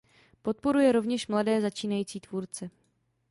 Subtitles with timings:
[0.41, 2.69] Podporuje rovněž mladé začínající tvůrce.